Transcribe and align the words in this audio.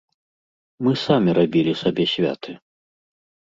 Мы 0.87 0.91
самі 1.03 1.31
рабілі 1.41 1.77
сабе 1.85 2.09
святы. 2.15 2.51